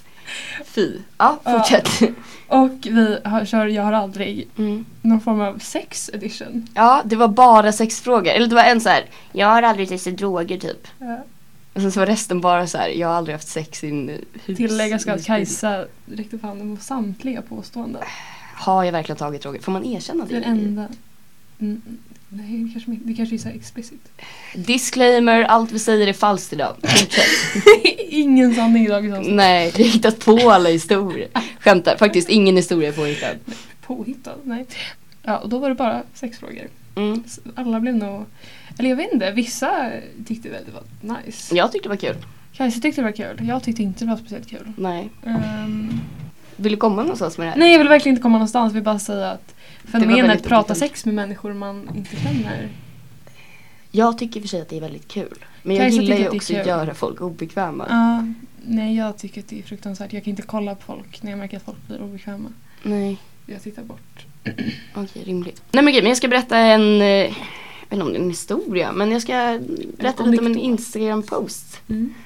[0.66, 0.92] Fy.
[1.18, 1.52] Ja, Ja.
[1.60, 2.02] fortsätt.
[2.48, 4.86] Och vi har, kör Jag har aldrig Mm.
[5.02, 6.68] någon form av sex edition.
[6.74, 8.32] Ja, det var bara sexfrågor.
[8.32, 9.06] Eller det var en så här.
[9.32, 10.88] jag har aldrig testat droger typ.
[11.00, 11.24] Ja.
[11.74, 12.90] Och sen så var resten bara så här.
[12.90, 14.10] jag har aldrig haft sex i en
[14.46, 14.58] hus.
[14.58, 15.26] Tilläggas ska att.
[15.26, 18.02] Kajsa räckte upp handen på samtliga påståenden.
[18.56, 19.60] Har jag verkligen tagit droger?
[19.62, 20.34] Får man erkänna det?
[20.34, 20.88] Den enda...
[21.60, 21.82] Mm,
[22.34, 24.12] nej, det kanske, det kanske är så här explicit.
[24.56, 26.76] Disclaimer, allt vi säger är falskt idag.
[28.10, 29.36] Ingen sanning i dagens avsnitt.
[29.36, 31.28] Nej, jag har hittat på alla historier.
[31.60, 33.36] Skämtar, faktiskt ingen historia är påhittad.
[33.82, 34.66] Påhittad, nej.
[35.24, 36.68] Ja, och då var det bara sex frågor.
[36.96, 37.24] Mm.
[37.56, 38.26] Alla blev nog...
[38.80, 39.92] Eller jag vet inte, vissa
[40.28, 41.56] tyckte väl det var nice.
[41.56, 42.16] Jag tyckte det var kul.
[42.54, 44.74] Kajsa tyckte det var kul, jag tyckte inte det var speciellt kul.
[44.78, 45.10] Nej.
[45.26, 46.00] Ehm,
[46.56, 47.60] Vill du komma någonstans med det här?
[47.60, 48.70] nej, jag vill verkligen inte komma någonstans.
[48.70, 52.70] Jag vill bara säga att fenomenet väldigt prata sex med människor man inte känner.
[53.92, 55.46] Jag tycker i och för sig att det är väldigt kul.
[55.64, 57.86] Men jag Kajsa gillar ju att också att göra folk obekväma.
[57.90, 58.26] Ja,
[58.66, 60.14] nej, jag tycker att det är fruktansvärt.
[60.14, 62.50] Jag kan inte kolla på folk när jag märker att folk blir obekväma.
[62.84, 64.26] Nej, Jag tittar bort.
[64.96, 65.62] okej rimligt.
[65.72, 67.30] Nej men okej, men jag ska berätta en, eh, jag
[67.90, 69.60] vet inte om det är en historia, men jag ska
[69.98, 70.58] berätta lite om en.
[70.58, 71.80] Instagram-post.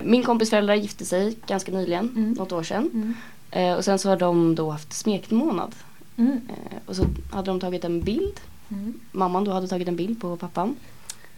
[0.03, 2.31] Min kompis föräldrar gifte sig ganska nyligen, Mm.
[2.31, 2.89] något år sedan.
[2.93, 3.13] Mm.
[3.51, 5.75] Eh, och sen så har de då haft smekmånad.
[6.17, 6.41] Mm.
[6.85, 8.39] Och så hade de tagit en bild.
[8.71, 8.99] Mm.
[9.11, 10.75] Mamman då hade tagit en bild på pappan.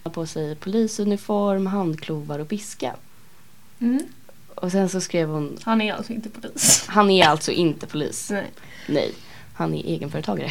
[0.02, 2.96] Hade på sig polisuniform, handklovar och piska.
[3.80, 4.02] Mm.
[4.54, 6.84] Och sen så skrev hon, Han är alltså inte polis.
[6.86, 8.30] han är alltså inte polis.
[8.30, 8.50] Nej.
[8.86, 9.12] Nej,
[9.54, 10.50] han är egenföretagare.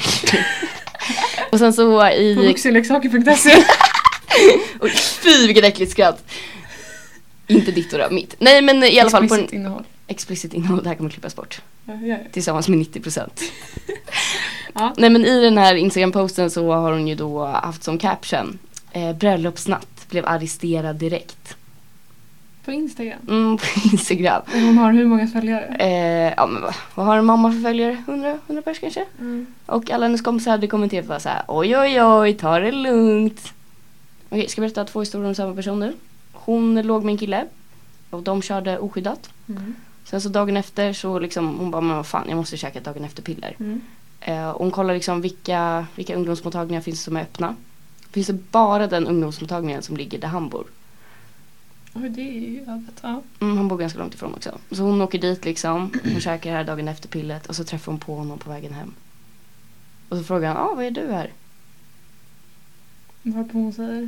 [1.51, 2.33] och sen så På i...
[2.33, 3.51] vuxenleksaker.se.
[4.79, 6.25] Oj, fy vilket äckligt skratt.
[7.47, 8.35] Inte ditt och då, mitt.
[8.39, 9.83] Nej men i alla fall på en innehåll.
[10.07, 11.61] Explicit innehåll, det här kommer klippas bort.
[11.85, 12.17] Ja, ja, ja.
[12.31, 13.29] Tillsammans med 90%.
[14.79, 14.93] Ja.
[14.97, 18.59] Nej men i den här Instagram-posten så har hon ju då haft som caption
[18.91, 21.55] eh, Bröllopsnatt, blev arresterad direkt.
[22.65, 23.19] På Instagram.
[23.27, 24.41] Mm, på Instagram.
[24.45, 25.75] Och hon har hur många följare?
[25.79, 28.03] Eh, ja men vad, vad har en mamma för följare?
[28.07, 29.05] 100, 100 pers kanske?
[29.19, 29.45] Mm.
[29.65, 33.53] Och alla hennes kompisar hade kommenterat bara så här, oj oj oj, ta det lugnt.
[34.29, 35.93] Okej, ska jag berätta två historier om samma person nu?
[36.31, 37.45] Hon låg med en kille
[38.09, 39.29] och de körde oskyddat.
[39.49, 39.75] Mm.
[40.09, 43.03] Sen så dagen efter så liksom, hon bara, men vad fan jag måste käka dagen
[43.05, 43.55] efter piller.
[43.59, 43.81] Mm.
[44.21, 47.55] Eh, och hon kollar liksom vilka, vilka ungdomsmottagningar finns som är öppna.
[48.11, 50.67] Finns det bara den ungdomsmottagningen som ligger där han bor.
[51.93, 52.99] Oj, det är ju öppet.
[53.01, 53.21] Ja.
[53.39, 54.57] Mm, han bor ganska långt ifrån också.
[54.71, 57.99] Så hon åker dit liksom, hon käkar här dagen efter pillet och så träffar hon
[57.99, 58.93] på honom på vägen hem.
[60.09, 61.31] Och så frågar han, ah, vad är du här?
[63.23, 64.01] Varpå hon säger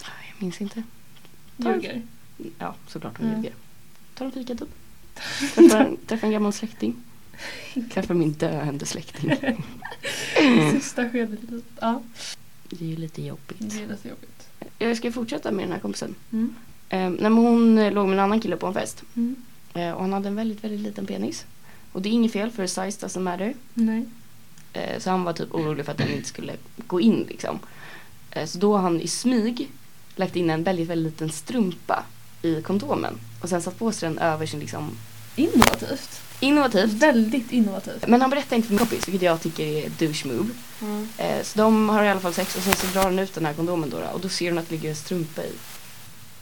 [0.00, 0.82] Jag minns inte.
[1.56, 2.02] Ljuger.
[2.58, 3.38] Ja, såklart hon Mm.
[3.42, 3.54] ljuger.
[4.14, 4.68] Tar en fika typ.
[5.54, 6.94] Träffar, träffar en gammal släkting.
[7.92, 9.30] Träffar min döende släkting.
[10.72, 11.38] Sista skedet.
[11.80, 12.02] Ja,
[12.70, 13.56] Det är ju lite jobbigt.
[13.58, 14.48] det är lite jobbigt.
[14.78, 16.14] Jag ska fortsätta med den här kompisen.
[16.32, 16.54] Mm.
[16.88, 19.02] Eh, hon eh, låg med en annan kille på en fest.
[19.14, 19.36] Mm.
[19.74, 21.44] Eh, och han hade en väldigt, väldigt liten penis.
[21.92, 23.54] Och det är inget fel för size doesn't matter.
[23.74, 24.04] Nej.
[24.72, 26.52] Eh, så han var typ orolig för att den inte skulle
[26.86, 27.58] gå in liksom.
[28.30, 29.70] Eh, så då har han i smyg
[30.16, 32.04] lagt in en väldigt, väldigt liten strumpa
[32.42, 33.18] i kondomen.
[33.44, 34.96] Och sen satt på sig den över sin liksom
[35.36, 36.20] Innovativt.
[36.40, 36.92] innovativt.
[36.92, 38.08] Väldigt innovativt.
[38.08, 40.48] Men han berättar inte för min kompis vilket jag tycker är douche move.
[40.82, 41.08] Mm.
[41.18, 43.46] Eh, så de har i alla fall sex och sen så drar hon ut den
[43.46, 45.52] här kondomen då, då och då ser hon att det ligger en strumpa i.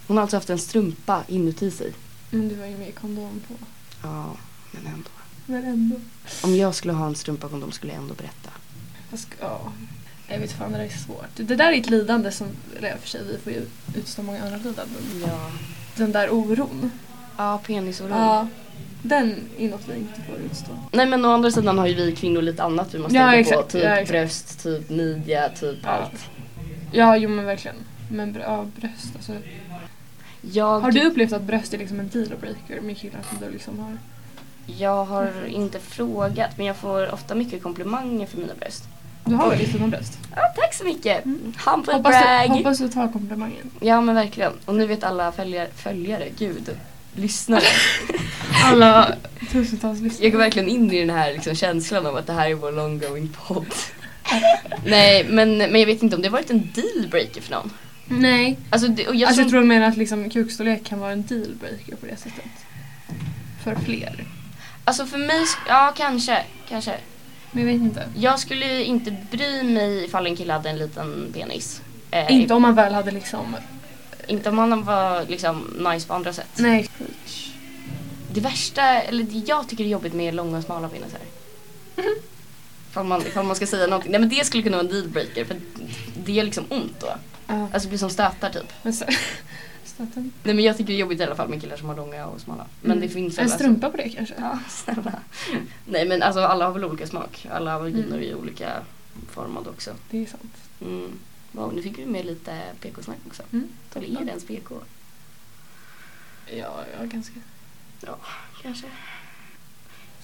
[0.06, 1.92] Hon har alltså haft en strumpa inuti sig.
[2.30, 3.54] Men du var ju med kondom på.
[4.02, 4.36] Ja,
[4.70, 5.10] men ändå.
[5.46, 5.96] Men ändå.
[6.42, 8.50] Om jag skulle ha en strumpakondom skulle jag ändå berätta.
[9.10, 9.72] Fast, ja.
[10.28, 11.36] Jag vet fan, det där är svårt.
[11.36, 12.46] Det där är ett lidande som,
[12.78, 13.66] eller för sig, vi får ju
[14.00, 15.22] utstå många andra lidanden.
[15.26, 15.50] Ja.
[15.96, 16.90] Den där oron.
[17.36, 18.10] Ja, penisoron.
[18.18, 18.46] Ja.
[19.02, 20.70] Den är något vi inte får utstå.
[20.92, 23.38] Nej men å andra sidan har ju vi kvinnor lite annat vi måste Ja, tänka
[23.40, 23.62] exakt.
[23.62, 23.68] på.
[23.68, 25.88] Typ Ja, bröst, typ midja, typ Ja.
[25.90, 26.24] allt.
[26.92, 27.76] Ja, jo men verkligen.
[28.10, 29.32] Men ja, bröst alltså.
[30.40, 33.78] Jag, Har du upplevt att bröst är liksom en dealbreaker med killar som du liksom
[33.78, 33.98] har?
[34.78, 38.84] jag har inte frågat men jag får ofta mycket komplimanger för mina bröst.
[39.24, 40.18] Du har väldigt stora bröst.
[40.36, 41.24] Ja, tack så mycket!
[41.24, 41.52] Mm.
[41.66, 42.48] Humble Hoppas brag!
[42.48, 43.70] du, hoppas du tar komplimangen.
[43.80, 44.52] Ja men verkligen.
[44.64, 46.70] Och nu vet alla följare, följare gud,
[47.14, 47.62] lyssnare.
[48.64, 49.14] Alla
[49.52, 50.24] tusentals lyssnare.
[50.24, 52.72] Jag går verkligen in i den här liksom, känslan av att det här är vår
[52.72, 53.74] long going podd.
[54.86, 57.70] Nej men, men jag vet inte om det har varit en dealbreaker för någon.
[58.08, 58.58] Nej.
[58.70, 61.12] Alltså, det, och jag, alltså som- jag tror du menar att liksom kukstorlek kan vara
[61.12, 62.44] en dealbreaker på det sättet.
[63.64, 64.24] För fler.
[64.84, 66.94] alltså för mig, ja kanske, kanske.
[67.52, 68.08] Men jag vet inte.
[68.16, 71.80] Jag skulle inte bry mig ifall en kille hade en liten penis.
[72.10, 73.56] Eh, Inte om man väl hade liksom
[74.26, 76.48] Inte om han var liksom nice på andra sätt.
[76.56, 76.88] Nej.
[78.34, 81.20] Det värsta, eller det jag tycker är jobbigt med långa och smala penisar.
[82.90, 84.10] Ifall man, ifall man ska säga någonting.
[84.12, 85.56] Nej men det skulle kunna vara en dealbreaker för
[86.24, 87.06] det gör liksom ont då.
[87.46, 87.54] Ja.
[87.62, 88.72] Alltså det blir som stötar typ.
[88.82, 89.04] Men så,
[90.06, 90.32] staten.
[90.42, 92.26] Nej men jag tycker det är jobbigt i alla fall med killar som har långa
[92.26, 92.66] och smala.
[92.80, 93.02] Men Mm.
[93.02, 94.34] det finns En alltså- strumpa på det kanske?
[94.38, 95.12] Ja, snälla.
[95.86, 97.46] Nej men alltså alla har väl olika smak.
[97.52, 98.22] Alla vaginer Mm.
[98.22, 98.72] är olika
[99.30, 99.90] formade också.
[100.10, 100.56] Det är sant.
[100.80, 101.10] Mm.
[101.52, 103.42] Wow, nu fick vi med lite PK-snack också.
[103.52, 103.68] Mm.
[103.94, 104.74] Eller är det ens PK?
[106.46, 107.40] Ja, ja, ganska.
[108.62, 108.86] Kanske.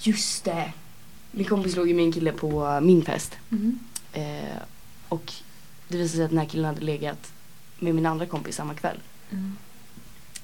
[0.00, 0.72] Just det!
[1.30, 3.36] Min kompis låg ju med en kille på min fest.
[3.50, 3.78] Mm.
[4.12, 4.56] Eh,
[5.08, 5.32] och
[5.88, 7.32] det visade sig att den här killen hade legat
[7.78, 8.98] med min andra kompis samma kväll.
[9.30, 9.56] Mm.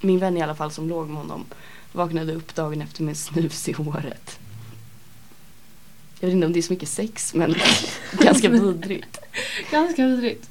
[0.05, 1.45] Min vän i alla fall som låg med honom
[1.93, 4.39] vaknade upp dagen efter med snus i håret.
[6.21, 7.55] Jag vet inte om det är så mycket sex men
[8.13, 9.19] ganska vidrigt.
[9.71, 10.51] Ganska vidrigt.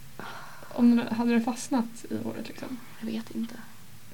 [0.70, 2.78] Om hade den fastnat i håret liksom?
[3.00, 3.56] Jag vet inte.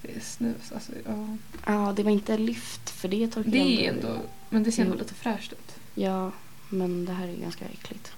[0.02, 0.72] Det är snus.
[0.74, 1.38] Alltså, ja.
[1.66, 4.18] Ja, det var inte lyft för det torkade Det är ändå...
[4.50, 5.76] Men det ser ändå lite fräscht ut.
[5.96, 6.32] Ja,
[6.70, 8.12] men det här är ganska äckligt.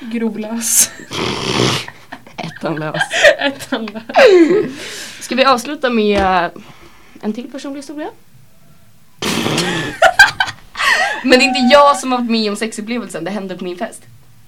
[0.12, 0.90] Grovlös.
[2.40, 3.02] Ettan lös.
[3.38, 4.02] Ettan där.
[5.22, 6.50] Ska vi avsluta med eh,
[7.22, 8.08] en till personlig historia?
[11.24, 13.76] Men det är inte jag som har varit med om sexupplevelsen, det hände på min
[13.76, 14.02] fest.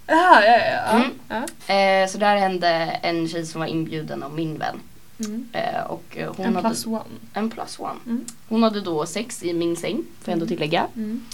[0.06, 0.82] Ja, ja, ja.
[0.86, 0.96] ja.
[0.96, 1.10] Mm.
[1.28, 1.74] ja.
[1.74, 2.68] Eh, så där hände
[3.02, 4.80] en tjej som var inbjuden av min vän.
[5.20, 5.48] Mm.
[5.52, 7.00] Eh, och eh, hon En hade, plus one.
[7.34, 7.98] En plus one.
[8.06, 8.24] Mm.
[8.48, 10.48] Hon hade då sex i min säng, får jag ändå Mm.
[10.48, 10.86] tillägga.
[10.96, 11.24] Mm.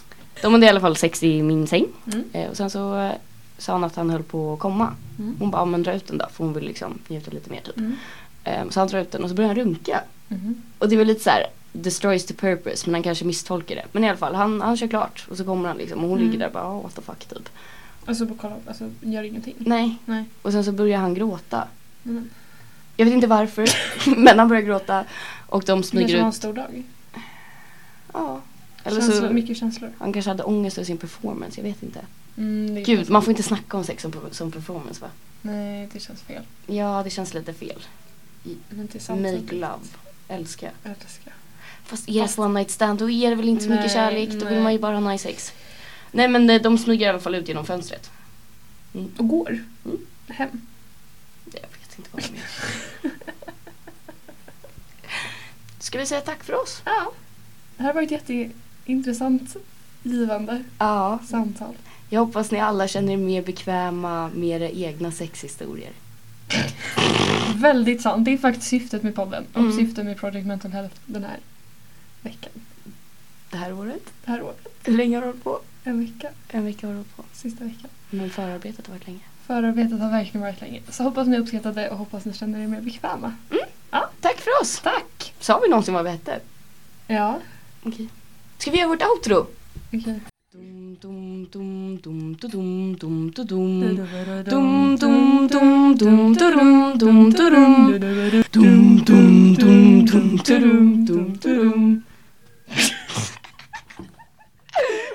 [0.43, 1.87] De hade i alla fall sex i min säng.
[2.13, 2.25] Mm.
[2.33, 3.13] Eh, och sen så eh,
[3.59, 4.93] sa han att han höll på att komma.
[5.19, 5.37] Mm.
[5.39, 7.61] Hon bara, "Ja, men dra ut den då, för hon vill liksom njuta lite mer
[7.61, 7.77] typ.
[7.77, 7.95] Mm.
[8.45, 10.01] Eh, så han drar ut den och så börjar han runka.
[10.29, 10.63] Mm.
[10.79, 13.85] Och det var lite så här destroys the purpose men han kanske misstolkar det.
[13.93, 16.19] Men i alla fall, han, han kör klart och så kommer han liksom och hon
[16.19, 16.31] Mm.
[16.31, 17.49] ligger där och bara oh, what the fuck typ.
[18.07, 19.55] Och så bara kolla, alltså gör ingenting.
[19.59, 19.97] Nej.
[20.05, 20.25] Nej.
[20.43, 21.69] Och sen så börjar han gråta.
[22.05, 22.29] Mm.
[22.97, 23.69] Jag vet inte varför
[24.17, 25.05] men han börjar gråta
[25.47, 26.35] och de Det kanske smyger var en ut.
[26.35, 26.83] stor dag.
[28.13, 28.41] Ja.
[28.85, 29.91] Eller Känslor, så, mycket känslor.
[29.99, 32.01] han kanske hade ångest över sin performance, jag vet inte.
[32.39, 35.11] Mm, det är Gud, man får inte snacka om sex som, som performance va?
[35.43, 36.43] Nej, det känns fel.
[36.67, 37.83] Ja, det känns lite fel.
[38.69, 39.43] Men till samtidigt.
[39.43, 39.85] Make love.
[40.29, 40.71] Älska.
[40.85, 41.31] Älska.
[41.85, 44.29] Fast är det Fast- one night stand då är det väl inte så mycket kärlek.
[44.31, 44.63] Då vill nej.
[44.63, 45.53] man ju bara ha nice sex.
[46.13, 48.11] Nej men eh, de smyger i alla fall ut genom fönstret.
[49.17, 49.65] Och går.
[49.85, 49.99] Mm.
[50.29, 50.61] Hem.
[51.45, 53.13] Jag vet inte vad de är.
[55.79, 56.83] Ska vi säga tack för oss?
[56.85, 57.13] Ja.
[57.77, 59.57] Det här har varit jätteintressant,
[60.03, 61.19] givande Ja.
[61.29, 61.75] samtal.
[62.09, 65.93] Jag hoppas ni alla känner er mer bekväma med era egna sexhistorier.
[67.55, 68.25] Väldigt sant.
[68.25, 69.47] Det är faktiskt syftet med podden.
[69.53, 69.77] Och Mm.
[69.77, 71.37] syftet med Project Mental Health den här
[72.23, 72.51] veckan.
[73.51, 74.03] Det här året.
[74.25, 74.67] Det här året.
[74.85, 75.61] Hur länge har du hållit på?
[75.85, 76.29] En vecka.
[76.49, 77.25] En vecka har du hållit på.
[77.33, 77.91] Sista veckan.
[78.11, 79.21] Men förarbetet har varit länge.
[79.47, 80.81] Förarbetet har verkligen varit länge.
[80.91, 83.33] Så hoppas ni uppskattade det och hoppas ni känner er mer bekväma.
[84.21, 84.81] Tack för oss!
[84.81, 85.35] Tack!
[85.41, 86.41] Sa vi någonsin vad vi hette?
[87.07, 87.39] Ja,
[87.83, 88.09] Okej.
[88.59, 89.47] Ska vi göra vårt outro?
[89.87, 90.01] okej.
[90.01, 90.21] Dum,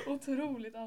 [0.08, 0.80] 어, 들어올리다.